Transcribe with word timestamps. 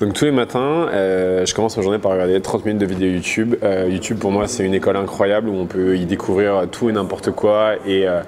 Donc 0.00 0.14
tous 0.14 0.24
les 0.24 0.30
matins, 0.30 0.88
euh, 0.92 1.44
je 1.44 1.54
commence 1.54 1.76
ma 1.76 1.82
journée 1.82 1.98
par 1.98 2.12
regarder 2.12 2.40
30 2.40 2.64
minutes 2.64 2.80
de 2.80 2.86
vidéos 2.86 3.10
YouTube. 3.12 3.56
Euh, 3.62 3.86
YouTube 3.90 4.18
pour 4.18 4.30
moi 4.30 4.48
c'est 4.48 4.64
une 4.64 4.72
école 4.72 4.96
incroyable 4.96 5.50
où 5.50 5.54
on 5.54 5.66
peut 5.66 5.98
y 5.98 6.06
découvrir 6.06 6.66
tout 6.72 6.88
et 6.88 6.92
n'importe 6.92 7.32
quoi 7.32 7.74
et, 7.86 8.08
euh, 8.08 8.22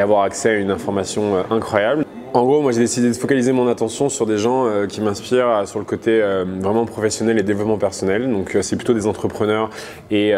avoir 0.00 0.22
accès 0.22 0.48
à 0.48 0.54
une 0.54 0.70
information 0.70 1.44
incroyable. 1.50 2.06
En 2.32 2.44
gros, 2.44 2.62
moi 2.62 2.72
j'ai 2.72 2.80
décidé 2.80 3.08
de 3.08 3.12
focaliser 3.12 3.52
mon 3.52 3.68
attention 3.68 4.08
sur 4.08 4.26
des 4.26 4.38
gens 4.38 4.66
qui 4.88 5.00
m'inspirent 5.00 5.68
sur 5.68 5.78
le 5.78 5.84
côté 5.84 6.20
vraiment 6.60 6.84
professionnel 6.84 7.38
et 7.38 7.44
développement 7.44 7.78
personnel. 7.78 8.28
Donc 8.28 8.58
c'est 8.60 8.74
plutôt 8.74 8.92
des 8.92 9.06
entrepreneurs 9.06 9.70
et, 10.10 10.32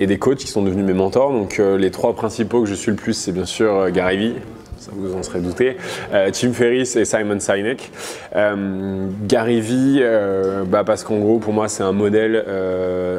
et, 0.00 0.06
des 0.06 0.18
coachs 0.18 0.38
qui 0.38 0.46
sont 0.46 0.62
devenus 0.62 0.86
mes 0.86 0.94
mentors. 0.94 1.32
Donc 1.32 1.58
les 1.58 1.90
trois 1.90 2.14
principaux 2.14 2.62
que 2.62 2.66
je 2.66 2.74
suis 2.74 2.92
le 2.92 2.96
plus, 2.96 3.12
c'est 3.12 3.32
bien 3.32 3.44
sûr 3.44 3.90
Gary 3.90 4.16
Vee, 4.16 4.34
ça 4.78 4.92
vous 4.94 5.14
en 5.14 5.22
serez 5.22 5.40
douté, 5.40 5.76
euh, 6.12 6.30
Tim 6.32 6.52
Ferriss 6.52 6.96
et 6.96 7.04
Simon 7.04 7.40
Sinek. 7.40 7.90
Euh, 8.36 9.08
Gary 9.26 9.60
Vee, 9.60 9.98
euh, 10.00 10.64
bah 10.64 10.84
parce 10.84 11.02
qu'en 11.02 11.18
gros, 11.18 11.38
pour 11.38 11.52
moi, 11.52 11.68
c'est 11.68 11.82
un 11.82 11.92
modèle 11.92 12.44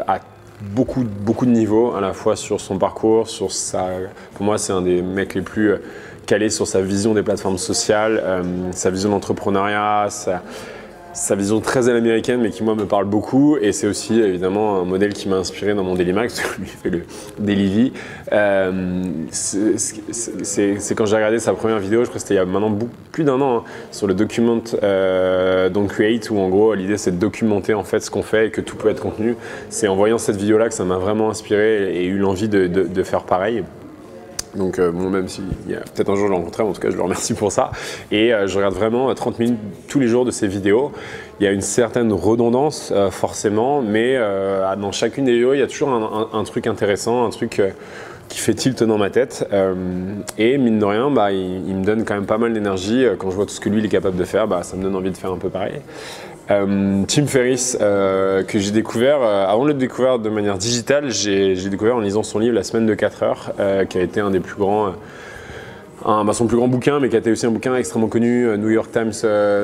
à 0.08 0.20
beaucoup, 0.62 1.04
beaucoup 1.04 1.46
de 1.46 1.52
niveaux, 1.52 1.94
à 1.96 2.02
la 2.02 2.14
fois 2.14 2.36
sur 2.36 2.62
son 2.62 2.78
parcours, 2.78 3.28
sur 3.30 3.52
sa. 3.52 3.88
Pour 4.36 4.46
moi, 4.46 4.58
c'est 4.58 4.74
un 4.74 4.82
des 4.82 5.02
mecs 5.02 5.36
les 5.36 5.42
plus 5.42 5.74
calés 6.26 6.50
sur 6.50 6.68
sa 6.68 6.82
vision 6.82 7.14
des 7.14 7.24
plateformes 7.24 7.58
sociales, 7.58 8.24
sa 8.72 8.90
vision 8.90 9.10
d'entrepreneuriat, 9.10 10.08
sa 10.10 10.42
sa 11.14 11.36
vision 11.36 11.60
très 11.60 11.90
à 11.90 11.94
l'américaine, 11.94 12.42
mais 12.42 12.50
qui 12.50 12.64
moi 12.64 12.76
me 12.76 12.86
parle 12.86 13.06
beaucoup. 13.06 13.58
Et 13.58 13.72
c'est 13.72 13.88
aussi 13.88 14.20
évidemment 14.20 14.80
un 14.80 14.86
modèle 14.86 15.14
qui 15.14 15.30
m'a 15.30 15.38
inspiré 15.38 15.74
dans 15.74 15.84
mon 15.84 15.96
Daily 15.96 16.14
Max, 16.14 16.42
lui 16.60 16.68
fait 16.68 16.90
le 16.90 17.04
Daily 17.40 17.70
euh, 18.32 19.04
c'est 19.32 20.96
quand 20.96 21.06
j'ai 21.06 21.16
regardé 21.16 21.40
sa 21.40 21.54
première 21.54 21.80
vidéo, 21.80 22.02
je 22.04 22.10
crois 22.10 22.16
que 22.16 22.22
c'était 22.22 22.36
il 22.36 22.38
y 22.38 22.40
a 22.40 22.46
maintenant 22.46 22.78
plus 23.12 23.24
d'un 23.24 23.40
an, 23.42 23.58
hein, 23.58 23.64
sur 23.92 24.08
le 24.08 24.14
document 24.14 24.62
euh, 24.84 25.70
donc 25.70 25.94
Create, 25.94 26.30
où 26.30 26.40
en 26.40 26.50
gros 26.50 26.74
l'idée 26.74 26.98
c'est 26.98 27.12
de 27.12 27.18
documenter 27.18 27.74
en 27.74 27.84
fait 27.84 28.00
ce 28.00 28.12
qu'on 28.12 28.24
fait 28.24 28.48
et 28.48 28.52
que 28.52 28.62
tout 28.62 28.76
peut 28.76 28.90
être 28.90 29.02
contenu. 29.02 29.36
C'est 29.70 29.88
en 29.88 29.96
voyant 29.96 30.18
cette 30.18 30.38
vidéo 30.38 30.58
là 30.58 30.68
que 30.68 30.74
ça 30.74 30.86
m'a 30.86 30.98
vraiment 30.98 31.30
inspiré 31.30 31.96
et 31.96 32.06
eu 32.06 32.18
l'envie 32.18 32.50
de, 32.50 32.68
de 32.68 33.04
faire 33.04 33.24
pareil. 33.24 33.64
Donc 34.56 34.80
euh, 34.80 34.92
bon, 34.92 35.10
même 35.10 35.28
si 35.28 35.42
y 35.68 35.76
a 35.76 35.80
peut-être 35.80 36.10
un 36.10 36.16
jour 36.16 36.26
je 36.28 36.32
le 36.32 36.38
rencontrerai, 36.38 36.64
en 36.64 36.74
tout 36.74 36.82
cas 36.82 36.90
je 36.90 36.96
le 36.96 37.04
remercie 37.04 37.34
pour 37.34 37.52
ça. 37.52 37.72
Et 38.12 38.34
euh, 38.34 38.48
je 38.48 38.58
regarde 38.58 38.74
vraiment 38.74 39.14
30 39.14 39.36
euh, 39.36 39.44
minutes 39.44 39.60
tous 39.88 40.00
les 40.00 40.08
jours 40.08 40.26
de 40.26 40.32
ces 40.32 40.48
vidéos. 40.48 40.92
Il 41.40 41.46
y 41.46 41.48
a 41.48 41.52
une 41.52 41.62
certaine 41.62 42.12
redondance 42.12 42.94
forcément, 43.12 43.82
mais 43.82 44.20
dans 44.78 44.92
chacune 44.92 45.24
des 45.24 45.32
vidéos 45.32 45.54
il 45.54 45.60
y 45.60 45.64
a 45.64 45.68
toujours 45.68 45.90
un, 46.34 46.44
truc 46.44 46.68
intéressant, 46.68 47.26
un 47.26 47.30
truc 47.30 47.62
qui 48.28 48.40
fait 48.40 48.54
tilt 48.54 48.84
dans 48.84 48.98
ma 48.98 49.10
tête. 49.10 49.48
et 50.38 50.58
mine 50.58 50.80
de 50.80 50.84
rien, 50.84 51.10
bah, 51.10 51.32
il, 51.32 51.66
il, 51.66 51.76
me 51.78 51.86
donne 51.86 52.04
quand 52.04 52.16
même 52.16 52.26
pas 52.26 52.38
mal 52.38 52.52
d'énergie. 52.52 53.06
Quand 53.18 53.32
je 53.32 53.38
vois 53.38 53.46
tout 53.46 53.54
ce 53.54 53.62
que 53.62 53.70
lui 53.70 53.80
il 53.80 53.86
est 53.86 53.90
capable 53.90 54.18
de 54.18 54.26
faire, 54.26 54.50
bah, 54.50 54.64
ça 54.64 54.76
me 54.76 54.84
donne 54.84 54.98
envie 54.98 55.12
de 55.12 55.18
faire 55.18 55.32
un 55.32 55.38
peu 55.38 55.48
pareil. 55.48 55.80
Euh, 56.52 57.04
Tim 57.08 57.28
Ferriss, 57.28 57.78
euh, 57.80 58.44
que 58.44 58.58
j'ai 58.58 58.72
découvert, 58.72 59.22
euh, 59.22 59.46
avant 59.46 59.64
de 59.64 59.70
le 59.70 59.74
découvrir 59.76 60.18
de 60.18 60.30
manière 60.30 60.58
digitale, 60.58 61.12
j'ai 61.12 61.70
découvert 61.70 61.98
en 61.98 62.00
lisant 62.00 62.24
son 62.24 62.40
livre 62.40 62.56
La 62.56 62.64
semaine 62.64 62.88
de 62.88 62.96
4 62.96 63.24
heures, 63.24 63.52
qui 63.90 63.98
a 63.98 64.02
été 64.02 64.20
un 64.20 64.32
des 64.32 64.40
plus 64.40 64.56
grands. 64.56 64.94
Bah, 66.06 66.32
son 66.32 66.48
plus 66.48 66.56
grand 66.56 66.70
bouquin, 66.70 67.02
mais 67.02 67.10
qui 67.10 67.18
a 67.18 67.20
été 67.20 67.30
aussi 67.30 67.46
un 67.46 67.52
bouquin 67.52 67.76
extrêmement 67.76 68.08
connu, 68.08 68.48
New 68.58 68.70
York 68.70 68.90
Times 68.90 69.12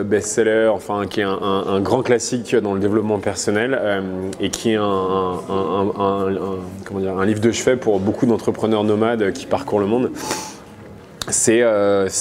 best-seller, 0.03 0.67
enfin 0.67 1.05
qui 1.09 1.21
est 1.21 1.23
un, 1.23 1.79
grand 1.79 2.01
classique 2.01 2.53
dans 2.57 2.73
le 2.73 2.81
développement 2.81 3.19
personnel 3.19 3.79
et 4.41 4.49
qui 4.49 4.71
est 4.71 4.75
un, 4.75 5.39
comment 6.83 6.99
dire, 6.99 7.17
un 7.17 7.25
livre 7.25 7.39
de 7.39 7.51
chevet 7.53 7.77
pour 7.77 8.01
beaucoup 8.01 8.25
d'entrepreneurs 8.25 8.83
nomades 8.83 9.31
qui 9.31 9.45
parcourent 9.45 9.79
le 9.79 9.85
monde. 9.85 10.11
C'est 11.29 11.61
un, 11.63 12.15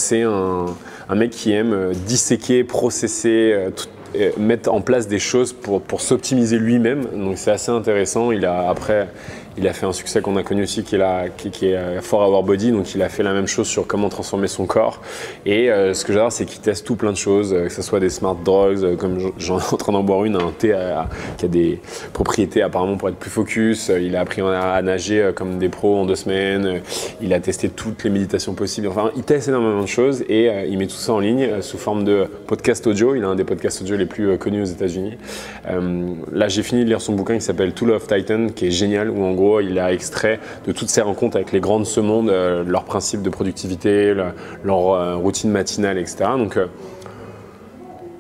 mec 1.17 1.31
qui 1.31 1.53
aime 1.53 1.93
disséquer, 2.07 2.63
processer 2.63 3.67
tout, 3.75 3.89
mettre 4.37 4.73
en 4.73 4.81
place 4.81 5.09
des 5.09 5.19
choses 5.19 5.53
pour, 5.53 5.83
pour 5.83 6.01
s'optimiser 6.01 6.59
lui-même. 6.59 7.07
Donc 7.15 7.39
c'est 7.39 7.51
assez 7.51 7.71
intéressant. 7.71 8.33
Il 8.33 8.45
a 8.45 8.69
après 8.69 9.09
il 9.57 9.69
a 9.69 9.73
fait 9.73 9.87
un 9.87 9.93
succès 9.93 10.21
qu'on 10.21 10.37
a 10.37 10.43
connu 10.43 10.63
aussi 10.65 10.83
qui 10.83 10.97
est, 10.97 10.99
là, 10.99 11.29
qui, 11.29 11.51
qui 11.51 11.69
est 11.69 11.77
euh, 11.77 12.01
Our 12.13 12.43
Body, 12.43 12.73
donc 12.73 12.95
il 12.95 13.03
a 13.03 13.09
fait 13.09 13.23
la 13.23 13.33
même 13.33 13.47
chose 13.47 13.67
sur 13.67 13.87
comment 13.87 14.09
transformer 14.09 14.49
son 14.49 14.67
corps. 14.67 15.01
Et 15.47 15.71
euh, 15.71 15.95
ce 15.95 16.05
que 16.05 16.13
j'adore, 16.13 16.33
c'est 16.33 16.45
qu'il 16.45 16.61
teste 16.61 16.87
tout 16.87 16.97
plein 16.97 17.13
de 17.13 17.17
choses, 17.17 17.53
euh, 17.53 17.67
que 17.67 17.73
ce 17.73 17.83
soit 17.83 18.01
des 18.01 18.11
smart 18.11 18.35
drugs, 18.35 18.97
comme 18.97 19.19
j'en 19.39 19.61
suis 19.61 19.75
en 19.75 19.77
train 19.77 19.93
d'en 19.93 20.03
boire 20.03 20.25
une, 20.25 20.37
un 20.37 20.53
thé 20.57 20.77
qui 21.39 21.45
a 21.45 21.49
des 21.49 21.81
propriétés 22.13 22.63
apparemment 22.63 22.97
pour 22.97 23.09
être 23.09 23.17
plus 23.17 23.31
focus. 23.31 23.91
Il 23.97 24.17
a 24.17 24.21
appris 24.21 24.43
à, 24.43 24.83
nager 24.83 25.31
comme 25.35 25.59
des 25.59 25.69
pros 25.69 25.99
en 25.99 26.05
deux 26.05 26.17
semaines. 26.17 26.81
Il 27.21 27.33
a 27.33 27.41
testé 27.41 27.69
toutes 27.69 28.03
les 28.05 28.11
méditations 28.11 28.55
possibles. 28.55 28.89
Enfin, 28.89 29.11
il 29.17 29.23
teste 29.23 29.49
énormément 29.49 29.83
de 29.83 29.87
choses 29.87 30.23
et 30.29 30.51
il 30.69 30.79
met 30.79 30.87
tout 30.87 30.97
ça 30.97 31.13
en 31.13 31.21
ligne 31.21 31.61
sous 31.61 31.79
forme 31.79 32.05
de 32.05 32.27
podcast 32.47 32.87
audio. 32.87 33.15
Il 33.15 33.25
a 33.25 33.29
un 33.29 33.35
des 33.35 33.45
podcasts 33.45 33.83
audio 33.83 33.97
les 33.97 34.04
plus 34.07 34.37
connus 34.39 34.63
aux 34.63 34.67
États-Unis. 34.67 35.19
là, 36.33 36.49
j'ai 36.49 36.63
fini 36.63 36.85
de 36.85 36.89
lire 36.89 37.01
son 37.01 37.15
bouquin 37.15 37.35
qui 37.35 37.41
s'appelle 37.41 37.73
Tool 37.73 37.91
of 37.93 38.07
Titan, 38.07 38.49
qui 38.55 38.67
est 38.67 38.71
génial, 38.71 39.11
où 39.11 39.25
en 39.25 39.33
gros 39.33 39.61
il 39.61 39.79
a 39.79 39.93
extrait 39.93 40.41
de 40.67 40.73
toutes 40.73 40.89
ses 40.89 41.01
rencontres 41.01 41.37
avec 41.37 41.53
les 41.53 41.61
grands 41.61 41.81
de 41.81 41.85
ce 41.85 42.01
monde 42.01 42.31
euh, 42.31 42.65
leurs 42.67 42.85
principes 42.85 43.23
de 43.23 43.31
productivité, 43.31 44.15
leur, 44.65 44.93
euh, 44.93 45.17
routine 45.17 45.51
matinale, 45.51 45.99
etc. 45.99 46.25
Donc, 46.37 46.57
euh, 46.57 46.67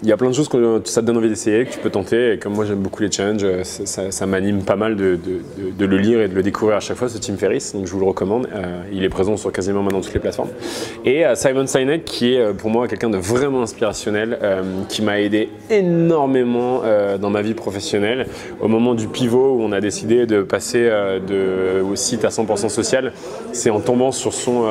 il 0.03 0.09
y 0.09 0.13
a 0.13 0.17
plein 0.17 0.29
de 0.29 0.35
choses 0.35 0.49
que 0.49 0.81
ça 0.85 1.01
te 1.01 1.07
donne 1.07 1.17
envie 1.17 1.29
d'essayer, 1.29 1.65
que 1.65 1.73
tu 1.73 1.79
peux 1.79 1.91
tenter. 1.91 2.33
Et 2.33 2.39
comme 2.39 2.55
moi 2.55 2.65
j'aime 2.65 2.81
beaucoup 2.81 3.03
les 3.03 3.11
challenges, 3.11 3.45
euh, 3.45 3.63
ça, 3.65 4.27
m'anime 4.27 4.63
pas 4.63 4.77
mal 4.77 4.97
de, 4.97 5.19
le 5.79 5.97
lire 5.97 6.21
et 6.21 6.29
de 6.29 6.35
le 6.35 6.43
découvrir 6.43 6.77
à 6.77 6.81
chaque 6.81 6.97
fois, 6.97 7.09
ce 7.09 7.19
Tim 7.19 7.37
Ferriss. 7.37 7.75
Donc 7.75 7.87
je 7.87 7.93
vous 7.93 8.01
le 8.01 8.07
recommande. 8.07 8.49
Euh, 8.55 8.83
il 8.93 9.05
est 9.05 9.09
présent 9.09 9.37
sur 9.37 9.53
quasiment 9.53 9.83
maintenant 9.83 10.01
toutes 10.01 10.15
les 10.15 10.21
plateformes. 10.21 10.51
Et 11.05 11.25
euh, 11.25 11.35
Simon 11.35 11.67
Sinek, 11.67 12.05
qui 12.05 12.35
est 12.35 12.55
pour 12.55 12.71
moi 12.71 12.89
quelqu'un 12.89 13.11
de 13.11 13.19
vraiment 13.19 13.63
inspirationnel, 13.63 14.39
qui 14.89 15.03
m'a 15.03 15.21
aidé 15.21 15.49
énormément 15.71 16.83
dans 17.21 17.31
ma 17.31 17.43
vie 17.43 17.55
professionnelle. 17.55 18.27
Au 18.61 18.69
moment 18.69 18.95
du 18.95 19.09
pivot 19.09 19.57
où 19.57 19.63
on 19.63 19.73
a 19.73 19.81
décidé 19.81 20.27
de 20.27 20.43
passer 20.43 20.91
au 21.83 21.97
site 21.97 22.25
à 22.25 22.29
100% 22.29 22.69
social, 22.69 23.13
c'est 23.53 23.71
en 23.71 23.81
tombant 23.81 24.13
sur 24.13 24.33
son 24.33 24.67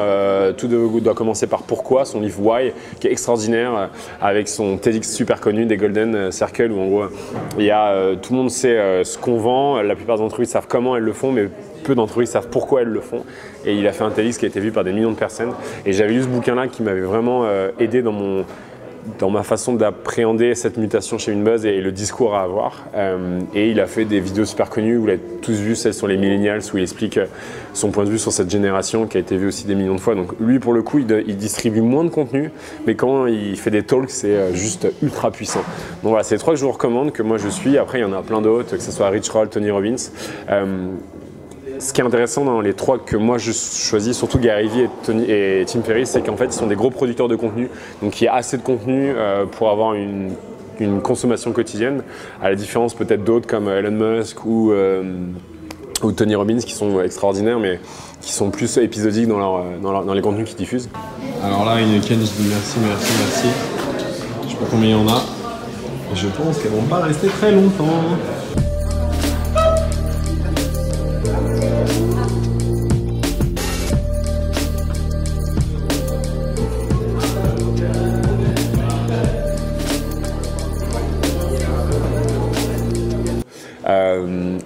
Tout 0.58 0.68
doit 0.68 1.14
commencer 1.14 1.48
par 1.48 1.64
Pourquoi, 1.64 2.06
son 2.06 2.22
livre 2.22 2.42
Why, 2.42 2.74
qui 3.00 3.08
est 3.08 3.12
extraordinaire, 3.12 3.90
avec 4.22 4.48
son 4.48 4.78
TEDx 4.78 5.13
super 5.14 5.40
connu 5.40 5.66
des 5.66 5.78
Golden 5.78 6.32
Circle 6.32 6.72
où 6.72 6.80
en 6.80 6.88
gros 6.88 7.04
il 7.58 7.66
y 7.66 7.72
a, 7.72 7.92
euh, 7.92 8.16
tout 8.16 8.34
le 8.34 8.40
monde 8.40 8.50
sait 8.50 8.78
euh, 8.78 9.04
ce 9.04 9.18
qu'on 9.18 9.38
vend, 9.38 9.82
la 9.82 9.96
plupart 9.96 10.18
des 10.18 10.24
entreprises 10.24 10.50
savent 10.50 10.68
comment 10.68 10.96
elles 10.98 11.04
le 11.04 11.14
font, 11.14 11.32
mais 11.32 11.48
peu 11.84 11.96
d'entreprises 11.96 12.30
savent 12.30 12.50
pourquoi 12.50 12.82
elles 12.82 12.88
le 12.88 13.02
font. 13.02 13.24
Et 13.66 13.76
il 13.76 13.88
a 13.88 13.92
fait 13.92 14.04
un 14.04 14.10
TEDx 14.10 14.38
qui 14.38 14.46
a 14.46 14.48
été 14.48 14.60
vu 14.60 14.72
par 14.72 14.84
des 14.84 14.92
millions 14.92 15.12
de 15.12 15.18
personnes. 15.18 15.54
Et 15.86 15.94
j'avais 15.94 16.14
lu 16.14 16.24
ce 16.24 16.28
bouquin-là 16.28 16.68
qui 16.68 16.84
m'avait 16.84 17.02
vraiment 17.02 17.46
euh, 17.46 17.70
aidé 17.80 18.02
dans 18.02 18.12
mon, 18.12 18.46
dans 19.20 19.30
ma 19.30 19.44
façon 19.44 19.74
d'appréhender 19.74 20.56
cette 20.56 20.78
mutation 20.78 21.18
chez 21.18 21.32
Winbuzz 21.32 21.66
et, 21.66 21.82
le 21.82 21.92
discours 21.92 22.36
à 22.36 22.44
avoir. 22.44 22.86
Euh, 22.96 23.40
et 23.54 23.70
il 23.70 23.80
a 23.80 23.88
fait 23.88 24.06
des 24.06 24.20
vidéos 24.20 24.46
super 24.46 24.70
connues, 24.70 24.98
vous 24.98 25.06
l'avez 25.06 25.22
tous 25.42 25.54
vu, 25.54 25.76
celle 25.76 25.94
sur 25.94 26.08
les 26.08 26.18
millennials, 26.18 26.62
où 26.74 26.78
il 26.78 26.84
explique 26.84 27.18
euh, 27.18 27.26
son 27.74 27.92
point 27.92 28.06
de 28.06 28.10
vue 28.10 28.20
sur 28.20 28.32
cette 28.32 28.50
génération 28.50 29.08
qui 29.08 29.18
a 29.18 29.20
été 29.20 29.38
vue 29.38 29.48
aussi 29.48 29.66
des 29.66 29.76
millions 29.76 29.96
de 29.96 30.00
fois. 30.00 30.16
Donc 30.16 30.34
lui, 30.40 30.60
pour 30.60 30.74
le 30.74 30.82
coup, 30.82 31.00
il, 31.00 31.38
distribue 31.38 31.82
moins 31.82 32.04
de 32.04 32.10
contenu, 32.10 32.52
mais 32.86 32.96
quand 32.96 33.28
il 33.28 33.58
fait 33.58 33.72
des 33.72 33.84
talks, 33.84 34.10
c'est 34.10 34.36
euh, 34.36 34.54
juste 34.54 34.88
ultra 35.02 35.32
puissant. 35.32 35.64
Donc 36.04 36.12
voilà, 36.12 36.24
c'est 36.24 36.38
trois 36.38 36.54
que 36.54 36.60
je 36.60 36.66
vous 36.66 36.72
recommande, 36.72 37.12
que 37.12 37.24
moi 37.24 37.38
je 37.38 37.50
suis. 37.50 37.78
Après, 37.78 38.00
il 38.00 38.02
y 38.02 38.06
en 38.06 38.14
a 38.14 38.22
plein 38.22 38.42
d'autres, 38.42 38.78
que 38.78 38.82
ce 38.82 38.92
soit 38.92 39.10
Rich 39.10 39.30
Roll, 39.30 39.50
Tony 39.50 39.72
Robbins 39.72 39.96
ce 41.80 41.94
qui 41.94 42.02
est 42.02 42.04
intéressant 42.04 42.46
dans 42.46 42.62
les 42.62 42.74
trois 42.74 42.98
que 42.98 43.18
moi 43.18 43.38
je 43.38 43.52
choisis, 43.52 44.18
surtout 44.18 44.40
Gary 44.40 44.68
Vee 44.68 44.90
et, 45.28 45.64
Tim 45.66 45.82
Ferriss, 45.82 46.12
c'est 46.12 46.22
qu'en 46.22 46.38
fait 46.38 46.46
ils 46.46 46.54
sont 46.54 46.68
des 46.68 46.76
gros 46.76 46.90
producteurs 46.90 47.28
de 47.28 47.36
contenu, 47.36 47.70
donc 48.02 48.22
il 48.22 48.26
y 48.26 48.28
a 48.28 48.36
assez 48.36 48.58
de 48.58 48.64
contenu 48.64 49.14
euh, 49.16 49.46
pour 49.46 49.70
avoir 49.70 49.94
une, 49.94 50.32
consommation 51.02 51.54
quotidienne, 51.54 52.04
à 52.42 52.50
la 52.50 52.56
différence 52.56 52.94
peut-être 52.94 53.24
d'autres 53.24 53.48
comme 53.48 53.70
Elon 53.70 53.92
Musk 53.92 54.44
ou, 54.46 54.72
euh, 54.72 55.04
ou, 56.04 56.12
Tony 56.12 56.36
Robbins 56.36 56.58
qui 56.58 56.74
sont 56.74 57.00
extraordinaires, 57.02 57.60
mais 57.60 57.80
qui 58.20 58.34
sont 58.34 58.50
plus 58.50 58.78
épisodiques 58.78 59.28
dans, 59.28 60.14
les 60.14 60.22
contenus 60.22 60.50
qu'ils 60.50 60.58
diffusent. 60.58 60.90
Alors 61.42 61.64
là, 61.64 61.80
une 61.80 62.02
Ken, 62.02 62.20
je 62.20 62.26
dis 62.26 62.50
merci, 62.50 62.80
merci, 62.86 63.12
merci. 63.20 63.48
Je 64.44 64.50
sais 64.50 64.56
pas 64.58 64.66
combien 64.70 64.90
il 64.90 64.92
y 64.92 64.96
en 64.96 65.08
a. 65.08 65.22
Je 66.16 66.28
pense 66.28 66.60
qu'elles 66.60 66.72
vont 66.72 66.82
pas 66.84 67.00
rester 67.00 67.28
très 67.28 67.52
longtemps. 67.52 68.04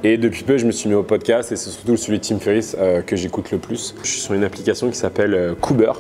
Et 0.08 0.18
depuis 0.18 0.44
peu, 0.44 0.58
je 0.58 0.66
me 0.66 0.72
suis 0.72 0.88
mis 0.88 0.96
au 0.96 1.04
podcast 1.04 1.52
et 1.52 1.58
c'est 1.58 1.70
surtout 1.70 1.98
celui 1.98 2.20
de 2.20 2.24
Tim 2.24 2.40
Ferriss 2.40 2.78
euh, 2.80 3.02
que 3.02 3.18
j'écoute 3.18 3.52
le 3.52 3.58
plus. 3.58 3.94
Je 4.04 4.10
suis 4.10 4.22
sur 4.22 4.34
une 4.34 4.46
application 4.46 4.90
qui 4.90 4.96
s'appelle 4.96 5.34
euh, 5.34 5.54
Cooper, 5.60 5.92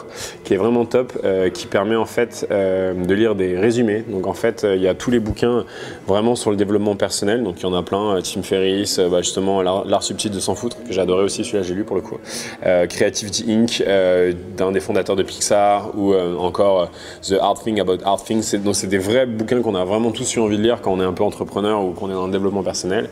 qui 0.46 0.54
est 0.54 0.58
vraiment 0.58 0.86
top, 0.86 1.12
qui 1.54 1.68
permet 1.68 1.98
en 1.98 2.06
fait 2.06 2.48
de 2.50 3.14
lire 3.14 3.36
des 3.36 3.58
résumés. 3.58 4.06
Donc 4.08 4.28
en 4.28 4.34
fait, 4.34 4.66
il 4.66 4.82
y 4.82 4.88
a 4.88 4.94
tous 4.94 5.12
les 5.12 5.20
bouquins 5.20 5.66
vraiment 6.08 6.36
sur 6.36 6.52
le 6.52 6.58
développement 6.58 6.96
personnel. 6.96 7.44
Donc 7.44 7.60
il 7.60 7.64
y 7.64 7.66
en 7.66 7.74
a 7.74 7.84
plein. 7.84 8.20
Tim 8.22 8.44
Ferriss, 8.44 9.00
bah, 9.00 9.22
justement 9.22 9.62
l'art 9.62 10.04
subtil 10.04 10.32
de 10.32 10.40
s'en 10.40 10.56
foutre 10.56 10.78
que 10.84 10.98
adoré 10.98 11.24
aussi. 11.24 11.44
Celui-là, 11.44 11.64
j'ai 11.64 11.74
lu 11.74 11.84
pour 11.84 11.96
le 11.96 12.02
coup. 12.02 12.18
Creativity 12.62 13.46
Inc. 13.52 13.84
d'un 14.58 14.72
des 14.72 14.80
fondateurs 14.80 15.16
de 15.16 15.24
Pixar 15.24 15.92
ou 15.98 16.14
encore 16.14 16.92
The 17.28 17.36
Hard 17.42 17.64
Thing 17.64 17.80
About 17.82 17.98
Hard 18.06 18.24
Things. 18.24 18.56
Donc 18.58 18.76
c'est 18.76 18.88
des 18.88 19.00
vrais 19.00 19.26
bouquins 19.26 19.62
qu'on 19.62 19.76
a 19.76 19.84
vraiment 19.84 20.12
tous 20.12 20.36
eu 20.36 20.40
envie 20.40 20.58
de 20.58 20.64
lire 20.64 20.82
quand 20.82 20.92
on 20.92 21.02
est 21.02 21.06
un 21.06 21.14
peu 21.14 21.24
entrepreneur 21.24 21.84
ou 21.84 21.92
qu'on 21.92 22.10
est 22.10 22.14
dans 22.14 22.28
le 22.28 22.32
développement 22.32 22.64
personnel. 22.64 23.10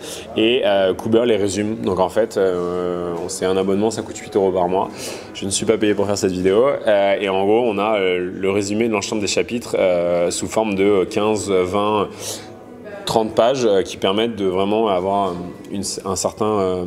Euh, 0.89 1.25
les 1.25 1.37
résume. 1.37 1.77
Donc 1.77 1.99
en 1.99 2.09
fait, 2.09 2.37
euh, 2.37 3.13
c'est 3.27 3.45
un 3.45 3.57
abonnement, 3.57 3.91
ça 3.91 4.01
coûte 4.01 4.17
8 4.17 4.35
euros 4.35 4.51
par 4.51 4.67
mois. 4.67 4.89
Je 5.33 5.45
ne 5.45 5.49
suis 5.49 5.65
pas 5.65 5.77
payé 5.77 5.93
pour 5.93 6.05
faire 6.05 6.17
cette 6.17 6.31
vidéo. 6.31 6.67
Euh, 6.67 7.15
et 7.19 7.29
en 7.29 7.43
gros, 7.45 7.63
on 7.65 7.77
a 7.77 7.99
euh, 7.99 8.31
le 8.33 8.51
résumé 8.51 8.87
de 8.87 8.93
l'ensemble 8.93 9.21
des 9.21 9.27
chapitres 9.27 9.75
sous 10.29 10.47
forme 10.47 10.75
de 10.75 11.03
15, 11.05 11.51
20, 11.51 12.09
30 13.05 13.35
pages 13.35 13.67
qui 13.83 13.97
permettent 13.97 14.35
de 14.35 14.45
vraiment 14.45 14.87
avoir 14.87 15.33
un 16.05 16.15
certain 16.15 16.85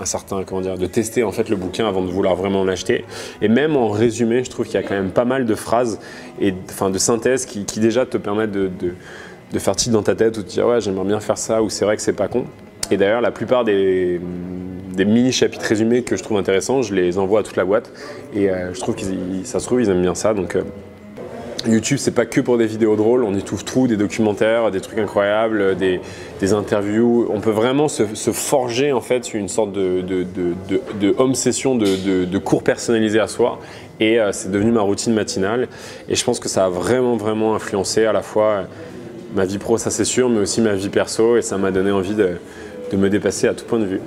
un 0.00 0.04
certain 0.04 0.44
comment 0.44 0.60
dire 0.60 0.78
de 0.78 0.86
tester 0.86 1.24
en 1.24 1.32
fait 1.32 1.48
le 1.48 1.56
bouquin 1.56 1.88
avant 1.88 2.02
de 2.02 2.06
vouloir 2.08 2.36
vraiment 2.36 2.64
l'acheter 2.64 3.04
et 3.42 3.48
même 3.48 3.76
en 3.76 3.88
résumé 3.88 4.44
je 4.44 4.50
trouve 4.50 4.64
qu'il 4.64 4.76
y 4.76 4.78
a 4.78 4.84
quand 4.84 4.94
même 4.94 5.10
pas 5.10 5.24
mal 5.24 5.44
de 5.44 5.54
phrases 5.56 5.98
et 6.40 6.54
enfin 6.70 6.88
de 6.88 6.98
synthèses 6.98 7.46
qui, 7.46 7.64
déjà 7.80 8.06
te 8.06 8.16
permettent 8.16 8.52
de, 8.52 8.70
de 9.52 9.58
faire 9.58 9.76
titre 9.76 9.92
dans 9.92 10.02
ta 10.02 10.14
tête 10.14 10.36
ou 10.38 10.42
de 10.42 10.48
dire 10.48 10.66
ouais 10.66 10.80
j'aimerais 10.80 11.06
bien 11.06 11.20
faire 11.20 11.38
ça 11.38 11.62
ou 11.62 11.70
c'est 11.70 11.84
vrai 11.84 11.96
que 11.96 12.02
c'est 12.02 12.12
pas 12.12 12.28
con. 12.28 12.44
Et 12.90 12.96
d'ailleurs 12.96 13.20
la 13.20 13.30
plupart 13.30 13.64
des, 13.64 14.20
des 14.94 15.04
mini 15.04 15.32
chapitres 15.32 15.64
résumés 15.64 16.02
que 16.02 16.16
je 16.16 16.22
trouve 16.22 16.38
intéressants, 16.38 16.82
je 16.82 16.94
les 16.94 17.18
envoie 17.18 17.40
à 17.40 17.42
toute 17.42 17.56
la 17.56 17.64
boîte 17.64 17.92
et 18.34 18.50
euh, 18.50 18.74
je 18.74 18.80
trouve 18.80 18.96
que 18.96 19.02
ça 19.44 19.60
se 19.60 19.66
trouve 19.66 19.80
ils 19.80 19.88
aiment 19.88 20.02
bien 20.02 20.14
ça 20.14 20.34
donc 20.34 20.56
euh, 20.56 20.62
YouTube, 21.66 21.98
c'est 21.98 22.12
pas 22.12 22.24
que 22.24 22.40
pour 22.40 22.56
des 22.56 22.66
vidéos 22.66 22.94
drôles, 22.94 23.24
on 23.24 23.34
y 23.34 23.42
trouve 23.42 23.64
tout, 23.64 23.88
des 23.88 23.96
documentaires, 23.96 24.70
des 24.70 24.80
trucs 24.80 24.98
incroyables, 24.98 25.76
des, 25.76 26.00
interviews. 26.52 27.26
On 27.30 27.40
peut 27.40 27.50
vraiment 27.50 27.88
se, 27.88 28.04
forger 28.04 28.92
en 28.92 29.00
fait 29.00 29.34
une 29.34 29.48
sorte 29.48 29.72
de, 29.72 30.00
de, 30.00 30.24
de, 30.24 32.24
de 32.24 32.38
cours 32.38 32.62
personnalisés 32.62 33.18
à 33.18 33.26
soi. 33.26 33.58
Et 33.98 34.20
euh, 34.20 34.30
c'est 34.32 34.52
devenu 34.52 34.70
ma 34.70 34.82
routine 34.82 35.12
matinale. 35.12 35.66
Et 36.08 36.14
je 36.14 36.24
pense 36.24 36.38
que 36.38 36.48
ça 36.48 36.66
a 36.66 36.68
vraiment, 36.68 37.16
vraiment 37.16 37.56
influencé 37.56 38.04
à 38.04 38.12
la 38.12 38.22
fois 38.22 38.64
ma 39.34 39.44
vie 39.44 39.58
pro, 39.58 39.78
ça 39.78 39.90
c'est 39.90 40.04
sûr, 40.04 40.28
mais 40.28 40.38
aussi 40.38 40.60
ma 40.60 40.74
vie 40.74 40.88
perso, 40.88 41.36
et 41.36 41.42
ça 41.42 41.58
m'a 41.58 41.70
donné 41.70 41.90
envie 41.90 42.14
de, 42.14 42.38
de 42.90 42.96
me 42.96 43.10
dépasser 43.10 43.48
à 43.48 43.54
tout 43.54 43.64
point 43.64 43.78
de 43.78 43.84
vue. 43.86 44.00